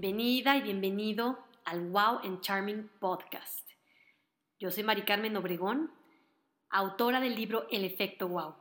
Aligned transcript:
Bienvenida 0.00 0.56
y 0.56 0.62
bienvenido 0.62 1.38
al 1.66 1.90
Wow 1.90 2.20
and 2.24 2.40
Charming 2.40 2.88
Podcast. 3.00 3.68
Yo 4.58 4.70
soy 4.70 4.82
Mari 4.82 5.02
Carmen 5.02 5.36
Obregón, 5.36 5.90
autora 6.70 7.20
del 7.20 7.34
libro 7.34 7.66
El 7.70 7.84
efecto 7.84 8.26
Wow. 8.26 8.54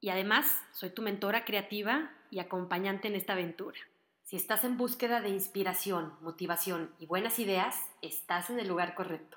Y 0.00 0.08
además 0.08 0.50
soy 0.72 0.90
tu 0.90 1.00
mentora 1.00 1.44
creativa 1.44 2.10
y 2.28 2.40
acompañante 2.40 3.06
en 3.06 3.14
esta 3.14 3.34
aventura. 3.34 3.78
Si 4.24 4.34
estás 4.34 4.64
en 4.64 4.76
búsqueda 4.76 5.20
de 5.20 5.28
inspiración, 5.28 6.14
motivación 6.22 6.90
y 6.98 7.06
buenas 7.06 7.38
ideas, 7.38 7.76
estás 8.02 8.50
en 8.50 8.58
el 8.58 8.66
lugar 8.66 8.96
correcto. 8.96 9.36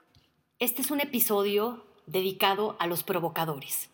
Este 0.57 0.81
es 0.81 0.89
un 0.89 1.01
episodio 1.01 1.85
dedicado 2.07 2.75
a 2.79 2.87
los 2.87 3.03
provocadores. 3.03 3.91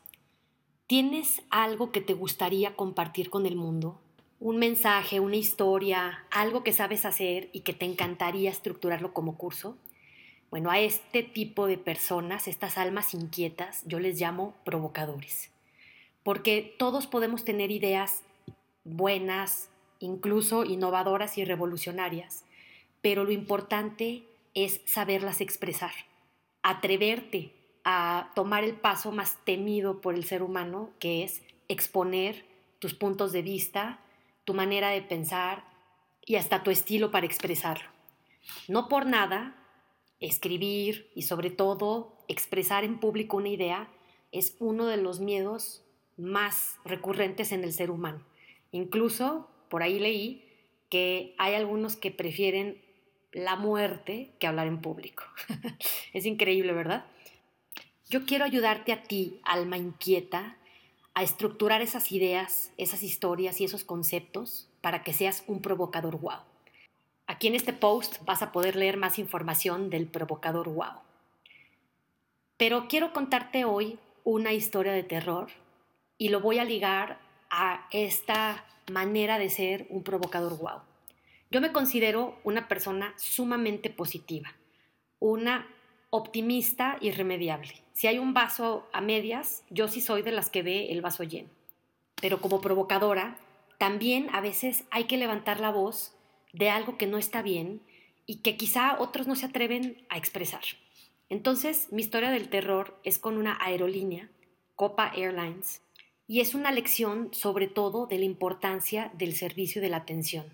¿Tienes 0.87 1.41
algo 1.49 1.91
que 1.91 1.99
te 1.99 2.13
gustaría 2.13 2.77
compartir 2.77 3.29
con 3.29 3.45
el 3.45 3.57
mundo? 3.57 3.99
Un 4.39 4.57
mensaje, 4.57 5.19
una 5.19 5.35
historia, 5.35 6.25
algo 6.31 6.63
que 6.63 6.73
sabes 6.73 7.05
hacer 7.05 7.49
y 7.53 7.61
que 7.61 7.73
te 7.73 7.85
encantaría 7.85 8.49
estructurarlo 8.49 9.13
como 9.13 9.37
curso? 9.37 9.77
Bueno, 10.49 10.69
a 10.69 10.79
este 10.79 11.23
tipo 11.23 11.65
de 11.65 11.77
personas, 11.77 12.47
estas 12.47 12.77
almas 12.77 13.13
inquietas, 13.13 13.83
yo 13.85 13.99
les 13.99 14.19
llamo 14.19 14.53
provocadores. 14.63 15.49
Porque 16.23 16.75
todos 16.77 17.07
podemos 17.07 17.43
tener 17.43 17.71
ideas 17.71 18.23
buenas, 18.83 19.69
incluso 19.99 20.63
innovadoras 20.63 21.37
y 21.37 21.45
revolucionarias, 21.45 22.45
pero 23.01 23.23
lo 23.23 23.31
importante 23.31 24.23
es 24.53 24.81
saberlas 24.85 25.41
expresar, 25.41 25.91
atreverte 26.61 27.53
a 27.83 28.31
tomar 28.35 28.63
el 28.63 28.75
paso 28.75 29.11
más 29.11 29.37
temido 29.45 30.01
por 30.01 30.15
el 30.15 30.23
ser 30.23 30.43
humano, 30.43 30.91
que 30.99 31.23
es 31.23 31.41
exponer 31.67 32.45
tus 32.79 32.93
puntos 32.93 33.31
de 33.31 33.41
vista, 33.41 33.99
tu 34.45 34.53
manera 34.53 34.89
de 34.89 35.01
pensar 35.01 35.65
y 36.25 36.35
hasta 36.35 36.63
tu 36.63 36.71
estilo 36.71 37.11
para 37.11 37.25
expresarlo. 37.25 37.89
No 38.67 38.87
por 38.87 39.05
nada, 39.05 39.55
escribir 40.19 41.11
y 41.15 41.23
sobre 41.23 41.49
todo 41.49 42.17
expresar 42.27 42.83
en 42.83 42.99
público 42.99 43.37
una 43.37 43.49
idea 43.49 43.89
es 44.31 44.55
uno 44.59 44.85
de 44.87 44.97
los 44.97 45.19
miedos 45.19 45.83
más 46.17 46.77
recurrentes 46.85 47.51
en 47.51 47.63
el 47.63 47.73
ser 47.73 47.91
humano. 47.91 48.23
Incluso 48.71 49.49
por 49.69 49.83
ahí 49.83 49.99
leí 49.99 50.45
que 50.89 51.35
hay 51.37 51.55
algunos 51.55 51.95
que 51.95 52.11
prefieren 52.11 52.81
la 53.31 53.55
muerte 53.55 54.29
que 54.39 54.47
hablar 54.47 54.67
en 54.67 54.81
público. 54.81 55.23
es 56.13 56.25
increíble, 56.25 56.71
¿verdad? 56.71 57.05
Yo 58.09 58.25
quiero 58.25 58.45
ayudarte 58.45 58.91
a 58.91 59.03
ti, 59.03 59.39
alma 59.43 59.77
inquieta, 59.77 60.57
a 61.13 61.23
estructurar 61.23 61.81
esas 61.81 62.11
ideas, 62.11 62.71
esas 62.77 63.03
historias 63.03 63.61
y 63.61 63.65
esos 63.65 63.83
conceptos 63.83 64.69
para 64.81 65.03
que 65.03 65.13
seas 65.13 65.43
un 65.47 65.61
provocador 65.61 66.19
wow. 66.19 66.39
Aquí 67.27 67.47
en 67.47 67.55
este 67.55 67.73
post 67.73 68.23
vas 68.25 68.41
a 68.41 68.51
poder 68.51 68.75
leer 68.75 68.97
más 68.97 69.19
información 69.19 69.89
del 69.89 70.07
provocador 70.07 70.69
wow. 70.69 71.01
Pero 72.57 72.87
quiero 72.87 73.13
contarte 73.13 73.65
hoy 73.65 73.99
una 74.23 74.53
historia 74.53 74.93
de 74.93 75.03
terror 75.03 75.49
y 76.17 76.29
lo 76.29 76.41
voy 76.41 76.59
a 76.59 76.65
ligar 76.65 77.19
a 77.49 77.87
esta 77.91 78.65
manera 78.91 79.37
de 79.37 79.49
ser 79.49 79.87
un 79.89 80.03
provocador 80.03 80.57
wow. 80.57 80.81
Yo 81.51 81.61
me 81.61 81.71
considero 81.71 82.39
una 82.43 82.67
persona 82.67 83.13
sumamente 83.17 83.89
positiva, 83.89 84.55
una 85.19 85.67
optimista 86.15 86.97
irremediable. 87.01 87.73
Si 87.93 88.05
hay 88.05 88.19
un 88.19 88.35
vaso 88.35 88.87
a 88.93 89.01
medias, 89.01 89.63
yo 89.71 89.87
sí 89.87 89.99
soy 89.99 90.21
de 90.21 90.31
las 90.31 90.51
que 90.51 90.61
ve 90.61 90.91
el 90.91 91.01
vaso 91.01 91.23
lleno. 91.23 91.49
Pero 92.21 92.39
como 92.39 92.61
provocadora, 92.61 93.39
también 93.79 94.27
a 94.31 94.39
veces 94.39 94.83
hay 94.91 95.05
que 95.05 95.17
levantar 95.17 95.59
la 95.59 95.71
voz 95.71 96.13
de 96.53 96.69
algo 96.69 96.99
que 96.99 97.07
no 97.07 97.17
está 97.17 97.41
bien 97.41 97.81
y 98.27 98.37
que 98.37 98.57
quizá 98.57 98.95
otros 98.99 99.25
no 99.25 99.35
se 99.35 99.47
atreven 99.47 100.05
a 100.09 100.19
expresar. 100.19 100.61
Entonces, 101.29 101.91
mi 101.91 102.03
historia 102.03 102.29
del 102.29 102.47
terror 102.47 102.95
es 103.03 103.17
con 103.17 103.35
una 103.35 103.57
aerolínea, 103.59 104.29
Copa 104.75 105.11
Airlines, 105.15 105.81
y 106.27 106.41
es 106.41 106.53
una 106.53 106.71
lección 106.71 107.33
sobre 107.33 107.67
todo 107.67 108.05
de 108.05 108.19
la 108.19 108.25
importancia 108.25 109.11
del 109.15 109.33
servicio 109.35 109.81
de 109.81 109.89
la 109.89 109.97
atención. 109.97 110.45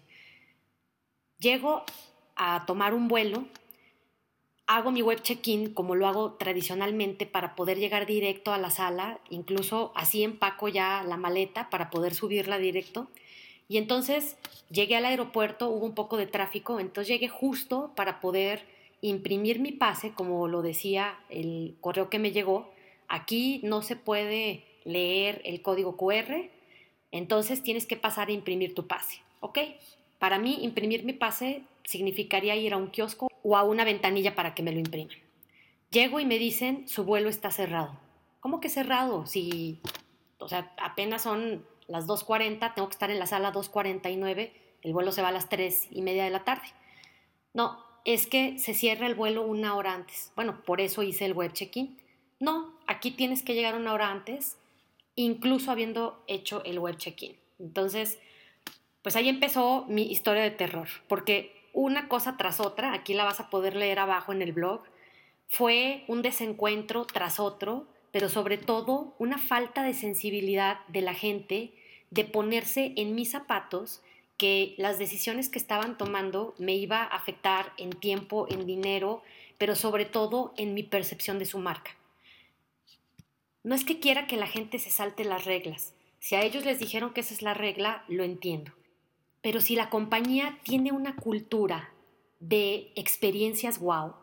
Llego 1.37 1.83
a 2.37 2.65
tomar 2.65 2.93
un 2.93 3.09
vuelo 3.09 3.45
hago 4.69 4.91
mi 4.91 5.01
web 5.01 5.23
check-in 5.23 5.73
como 5.73 5.95
lo 5.95 6.07
hago 6.07 6.33
tradicionalmente 6.33 7.25
para 7.25 7.55
poder 7.55 7.79
llegar 7.79 8.05
directo 8.05 8.53
a 8.53 8.59
la 8.59 8.69
sala, 8.69 9.19
incluso 9.31 9.91
así 9.95 10.23
empaco 10.23 10.67
ya 10.67 11.03
la 11.03 11.17
maleta 11.17 11.71
para 11.71 11.89
poder 11.89 12.13
subirla 12.13 12.59
directo. 12.59 13.07
Y 13.67 13.77
entonces 13.77 14.37
llegué 14.69 14.95
al 14.95 15.05
aeropuerto, 15.05 15.69
hubo 15.69 15.87
un 15.87 15.95
poco 15.95 16.17
de 16.17 16.27
tráfico, 16.27 16.79
entonces 16.79 17.07
llegué 17.07 17.29
justo 17.29 17.91
para 17.95 18.19
poder 18.19 18.63
imprimir 19.01 19.59
mi 19.59 19.71
pase, 19.71 20.11
como 20.11 20.47
lo 20.47 20.61
decía 20.61 21.17
el 21.29 21.75
correo 21.81 22.11
que 22.11 22.19
me 22.19 22.31
llegó. 22.31 22.71
Aquí 23.07 23.61
no 23.63 23.81
se 23.81 23.95
puede 23.95 24.65
leer 24.85 25.41
el 25.45 25.63
código 25.63 25.97
QR, 25.97 26.47
entonces 27.11 27.63
tienes 27.63 27.87
que 27.87 27.97
pasar 27.97 28.27
a 28.27 28.33
imprimir 28.33 28.75
tu 28.75 28.85
pase, 28.85 29.19
¿ok? 29.39 29.57
Para 30.19 30.37
mí, 30.37 30.59
imprimir 30.61 31.05
mi 31.05 31.13
pase 31.13 31.63
significaría 31.85 32.55
ir 32.55 32.73
a 32.73 32.77
un 32.77 32.91
kiosco 32.91 33.28
o 33.49 33.57
a 33.57 33.63
una 33.63 33.83
ventanilla 33.83 34.35
para 34.35 34.53
que 34.53 34.61
me 34.61 34.71
lo 34.71 34.77
impriman. 34.77 35.17
Llego 35.89 36.19
y 36.19 36.25
me 36.25 36.37
dicen, 36.37 36.87
su 36.87 37.03
vuelo 37.03 37.29
está 37.29 37.49
cerrado. 37.49 37.99
¿Cómo 38.41 38.59
que 38.59 38.69
cerrado? 38.69 39.25
Si, 39.25 39.81
o 40.37 40.47
sea, 40.47 40.71
apenas 40.77 41.23
son 41.23 41.65
las 41.87 42.05
2.40, 42.05 42.75
tengo 42.75 42.87
que 42.87 42.93
estar 42.93 43.09
en 43.09 43.17
la 43.17 43.25
sala 43.25 43.51
2.49, 43.51 44.51
el 44.83 44.93
vuelo 44.93 45.11
se 45.11 45.23
va 45.23 45.29
a 45.29 45.31
las 45.31 45.49
3 45.49 45.87
y 45.89 46.03
media 46.03 46.25
de 46.25 46.29
la 46.29 46.43
tarde. 46.43 46.67
No, 47.55 47.83
es 48.05 48.27
que 48.27 48.59
se 48.59 48.75
cierra 48.75 49.07
el 49.07 49.15
vuelo 49.15 49.41
una 49.41 49.75
hora 49.75 49.95
antes. 49.95 50.31
Bueno, 50.35 50.61
por 50.63 50.79
eso 50.79 51.01
hice 51.01 51.25
el 51.25 51.33
web 51.33 51.51
check-in. 51.51 51.97
No, 52.39 52.77
aquí 52.85 53.09
tienes 53.09 53.41
que 53.41 53.55
llegar 53.55 53.73
una 53.73 53.93
hora 53.93 54.11
antes, 54.11 54.59
incluso 55.15 55.71
habiendo 55.71 56.23
hecho 56.27 56.63
el 56.65 56.77
web 56.77 56.97
check-in. 56.97 57.35
Entonces, 57.57 58.19
pues 59.01 59.15
ahí 59.15 59.27
empezó 59.27 59.85
mi 59.87 60.03
historia 60.03 60.43
de 60.43 60.51
terror, 60.51 60.87
porque 61.07 61.58
una 61.73 62.07
cosa 62.07 62.37
tras 62.37 62.59
otra, 62.59 62.93
aquí 62.93 63.13
la 63.13 63.23
vas 63.23 63.39
a 63.39 63.49
poder 63.49 63.75
leer 63.75 63.99
abajo 63.99 64.31
en 64.31 64.41
el 64.41 64.53
blog, 64.53 64.81
fue 65.47 66.03
un 66.07 66.21
desencuentro 66.21 67.05
tras 67.05 67.39
otro, 67.39 67.87
pero 68.11 68.29
sobre 68.29 68.57
todo 68.57 69.13
una 69.17 69.37
falta 69.37 69.83
de 69.83 69.93
sensibilidad 69.93 70.85
de 70.87 71.01
la 71.01 71.13
gente 71.13 71.73
de 72.11 72.25
ponerse 72.25 72.93
en 72.95 73.15
mis 73.15 73.31
zapatos 73.31 74.01
que 74.37 74.73
las 74.77 74.97
decisiones 74.97 75.49
que 75.49 75.59
estaban 75.59 75.97
tomando 75.97 76.55
me 76.57 76.75
iba 76.75 77.03
a 77.03 77.15
afectar 77.15 77.73
en 77.77 77.91
tiempo, 77.91 78.47
en 78.49 78.65
dinero, 78.65 79.21
pero 79.57 79.75
sobre 79.75 80.05
todo 80.05 80.53
en 80.55 80.73
mi 80.73 80.83
percepción 80.83 81.39
de 81.39 81.45
su 81.45 81.59
marca. 81.59 81.91
No 83.63 83.75
es 83.75 83.83
que 83.83 83.99
quiera 83.99 84.27
que 84.27 84.37
la 84.37 84.47
gente 84.47 84.79
se 84.79 84.89
salte 84.89 85.25
las 85.25 85.45
reglas. 85.45 85.93
Si 86.19 86.35
a 86.35 86.43
ellos 86.43 86.65
les 86.65 86.79
dijeron 86.79 87.13
que 87.13 87.21
esa 87.21 87.33
es 87.33 87.41
la 87.41 87.53
regla, 87.53 88.03
lo 88.07 88.23
entiendo. 88.23 88.71
Pero 89.41 89.61
si 89.61 89.75
la 89.75 89.89
compañía 89.89 90.59
tiene 90.63 90.91
una 90.91 91.15
cultura 91.15 91.93
de 92.39 92.91
experiencias 92.95 93.79
wow, 93.79 94.15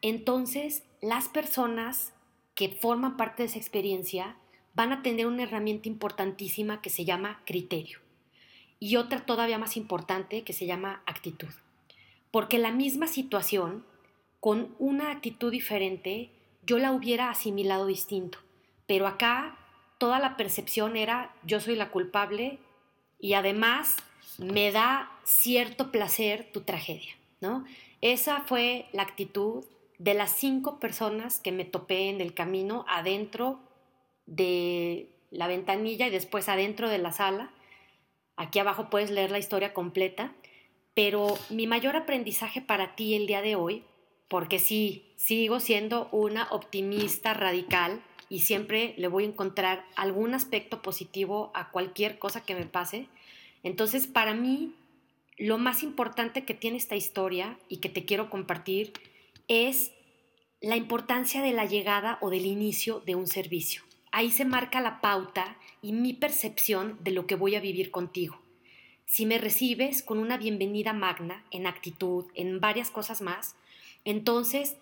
entonces 0.00 0.84
las 1.00 1.28
personas 1.28 2.12
que 2.54 2.68
forman 2.68 3.16
parte 3.16 3.42
de 3.42 3.48
esa 3.48 3.58
experiencia 3.58 4.36
van 4.74 4.92
a 4.92 5.02
tener 5.02 5.26
una 5.26 5.44
herramienta 5.44 5.88
importantísima 5.88 6.80
que 6.80 6.90
se 6.90 7.04
llama 7.04 7.42
criterio 7.44 8.00
y 8.80 8.96
otra 8.96 9.24
todavía 9.24 9.58
más 9.58 9.76
importante 9.76 10.42
que 10.42 10.52
se 10.52 10.66
llama 10.66 11.02
actitud. 11.06 11.48
Porque 12.30 12.58
la 12.58 12.72
misma 12.72 13.06
situación, 13.06 13.86
con 14.40 14.74
una 14.78 15.10
actitud 15.10 15.50
diferente, 15.50 16.30
yo 16.66 16.78
la 16.78 16.92
hubiera 16.92 17.30
asimilado 17.30 17.86
distinto. 17.86 18.38
Pero 18.86 19.06
acá 19.06 19.56
toda 19.98 20.18
la 20.18 20.36
percepción 20.36 20.96
era 20.96 21.34
yo 21.44 21.60
soy 21.60 21.76
la 21.76 21.90
culpable 21.90 22.58
y 23.18 23.34
además 23.34 23.96
me 24.38 24.72
da 24.72 25.10
cierto 25.24 25.90
placer 25.90 26.50
tu 26.52 26.62
tragedia, 26.62 27.14
¿no? 27.40 27.64
Esa 28.00 28.42
fue 28.42 28.86
la 28.92 29.02
actitud 29.02 29.64
de 29.98 30.14
las 30.14 30.32
cinco 30.36 30.80
personas 30.80 31.40
que 31.40 31.52
me 31.52 31.64
topé 31.64 32.08
en 32.08 32.20
el 32.20 32.34
camino 32.34 32.84
adentro 32.88 33.60
de 34.26 35.08
la 35.30 35.46
ventanilla 35.46 36.06
y 36.06 36.10
después 36.10 36.48
adentro 36.48 36.88
de 36.88 36.98
la 36.98 37.12
sala. 37.12 37.50
Aquí 38.36 38.58
abajo 38.58 38.90
puedes 38.90 39.10
leer 39.10 39.30
la 39.30 39.38
historia 39.38 39.72
completa, 39.72 40.32
pero 40.94 41.38
mi 41.50 41.66
mayor 41.66 41.96
aprendizaje 41.96 42.60
para 42.60 42.94
ti 42.96 43.14
el 43.14 43.26
día 43.26 43.42
de 43.42 43.56
hoy, 43.56 43.84
porque 44.28 44.58
sí, 44.58 45.12
sigo 45.16 45.60
siendo 45.60 46.08
una 46.12 46.48
optimista 46.50 47.34
radical 47.34 48.02
y 48.28 48.40
siempre 48.40 48.94
le 48.96 49.08
voy 49.08 49.24
a 49.24 49.28
encontrar 49.28 49.84
algún 49.96 50.34
aspecto 50.34 50.82
positivo 50.82 51.52
a 51.54 51.70
cualquier 51.70 52.18
cosa 52.18 52.44
que 52.44 52.54
me 52.54 52.66
pase, 52.66 53.08
entonces, 53.64 54.06
para 54.06 54.34
mí, 54.34 54.74
lo 55.36 55.58
más 55.58 55.82
importante 55.82 56.44
que 56.44 56.54
tiene 56.54 56.76
esta 56.76 56.94
historia 56.94 57.58
y 57.68 57.78
que 57.78 57.88
te 57.88 58.04
quiero 58.04 58.30
compartir 58.30 58.92
es 59.48 59.90
la 60.60 60.76
importancia 60.76 61.42
de 61.42 61.52
la 61.52 61.64
llegada 61.64 62.18
o 62.20 62.30
del 62.30 62.46
inicio 62.46 63.00
de 63.00 63.16
un 63.16 63.26
servicio. 63.26 63.82
Ahí 64.12 64.30
se 64.30 64.44
marca 64.44 64.80
la 64.80 65.00
pauta 65.00 65.58
y 65.82 65.92
mi 65.92 66.12
percepción 66.12 66.98
de 67.02 67.10
lo 67.10 67.26
que 67.26 67.34
voy 67.34 67.56
a 67.56 67.60
vivir 67.60 67.90
contigo. 67.90 68.40
Si 69.06 69.26
me 69.26 69.38
recibes 69.38 70.02
con 70.02 70.18
una 70.18 70.36
bienvenida 70.36 70.92
magna, 70.92 71.44
en 71.50 71.66
actitud, 71.66 72.26
en 72.34 72.60
varias 72.60 72.90
cosas 72.90 73.22
más, 73.22 73.56
entonces 74.04 74.76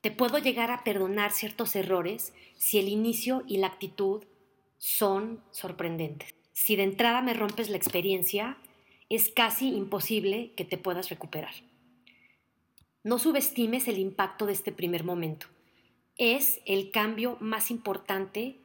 te 0.00 0.10
puedo 0.10 0.38
llegar 0.38 0.70
a 0.70 0.84
perdonar 0.84 1.32
ciertos 1.32 1.74
errores 1.76 2.34
si 2.56 2.78
el 2.78 2.88
inicio 2.88 3.42
y 3.46 3.56
la 3.56 3.68
actitud 3.68 4.24
son 4.76 5.42
sorprendentes. 5.50 6.37
Si 6.60 6.74
de 6.74 6.82
entrada 6.82 7.22
me 7.22 7.34
rompes 7.34 7.70
la 7.70 7.76
experiencia, 7.76 8.58
es 9.08 9.30
casi 9.30 9.68
imposible 9.68 10.50
que 10.56 10.64
te 10.64 10.76
puedas 10.76 11.08
recuperar. 11.08 11.54
No 13.04 13.20
subestimes 13.20 13.86
el 13.86 13.96
impacto 13.96 14.44
de 14.44 14.54
este 14.54 14.72
primer 14.72 15.04
momento. 15.04 15.46
Es 16.16 16.60
el 16.66 16.90
cambio 16.90 17.38
más 17.40 17.70
importante 17.70 18.58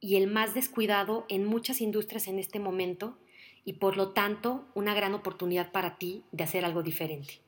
y 0.00 0.16
el 0.16 0.26
más 0.26 0.54
descuidado 0.54 1.24
en 1.28 1.46
muchas 1.46 1.80
industrias 1.80 2.26
en 2.26 2.40
este 2.40 2.58
momento 2.58 3.16
y 3.64 3.74
por 3.74 3.96
lo 3.96 4.10
tanto 4.10 4.66
una 4.74 4.92
gran 4.92 5.14
oportunidad 5.14 5.70
para 5.70 5.98
ti 5.98 6.24
de 6.32 6.42
hacer 6.42 6.64
algo 6.64 6.82
diferente. 6.82 7.40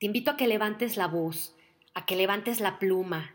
Te 0.00 0.06
invito 0.06 0.32
a 0.32 0.36
que 0.36 0.48
levantes 0.48 0.96
la 0.96 1.06
voz, 1.06 1.54
a 1.94 2.04
que 2.04 2.16
levantes 2.16 2.58
la 2.58 2.80
pluma 2.80 3.32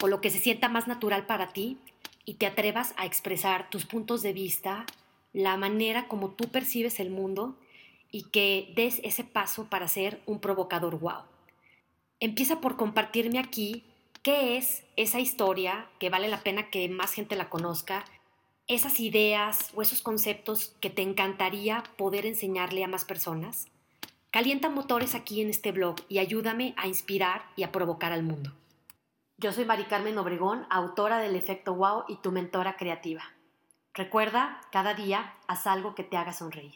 o 0.00 0.06
lo 0.06 0.20
que 0.20 0.30
se 0.30 0.38
sienta 0.38 0.68
más 0.68 0.86
natural 0.86 1.26
para 1.26 1.52
ti 1.52 1.76
y 2.24 2.34
te 2.34 2.46
atrevas 2.46 2.94
a 2.98 3.04
expresar 3.04 3.68
tus 3.68 3.84
puntos 3.84 4.22
de 4.22 4.32
vista, 4.32 4.86
la 5.32 5.56
manera 5.56 6.08
como 6.08 6.30
tú 6.30 6.48
percibes 6.48 7.00
el 7.00 7.10
mundo 7.10 7.56
y 8.10 8.24
que 8.24 8.72
des 8.74 9.00
ese 9.04 9.24
paso 9.24 9.68
para 9.68 9.88
ser 9.88 10.20
un 10.26 10.40
provocador 10.40 10.98
wow. 10.98 11.22
Empieza 12.20 12.60
por 12.60 12.76
compartirme 12.76 13.38
aquí 13.38 13.84
qué 14.22 14.56
es 14.56 14.84
esa 14.96 15.20
historia 15.20 15.88
que 15.98 16.10
vale 16.10 16.28
la 16.28 16.42
pena 16.42 16.70
que 16.70 16.88
más 16.88 17.12
gente 17.12 17.36
la 17.36 17.48
conozca, 17.48 18.04
esas 18.66 19.00
ideas 19.00 19.70
o 19.74 19.82
esos 19.82 20.02
conceptos 20.02 20.74
que 20.80 20.90
te 20.90 21.02
encantaría 21.02 21.84
poder 21.96 22.26
enseñarle 22.26 22.84
a 22.84 22.88
más 22.88 23.04
personas. 23.04 23.68
Calienta 24.30 24.68
motores 24.68 25.14
aquí 25.14 25.40
en 25.40 25.48
este 25.48 25.72
blog 25.72 25.96
y 26.08 26.18
ayúdame 26.18 26.74
a 26.76 26.86
inspirar 26.86 27.44
y 27.56 27.62
a 27.62 27.72
provocar 27.72 28.12
al 28.12 28.22
mundo. 28.22 28.52
Yo 29.38 29.52
soy 29.52 29.64
Mari 29.64 29.84
Carmen 29.84 30.18
Obregón, 30.18 30.66
autora 30.68 31.18
del 31.18 31.36
Efecto 31.36 31.74
Wow 31.74 32.04
y 32.08 32.16
tu 32.16 32.32
mentora 32.32 32.76
creativa. 32.76 33.22
Recuerda, 33.94 34.60
cada 34.70 34.94
día 34.94 35.34
haz 35.46 35.66
algo 35.66 35.94
que 35.94 36.04
te 36.04 36.16
haga 36.16 36.32
sonreír. 36.32 36.74